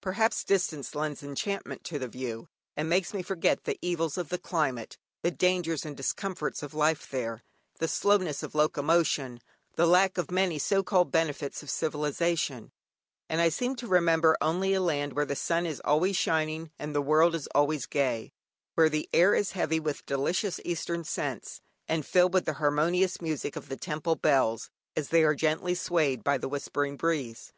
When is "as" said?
24.96-25.10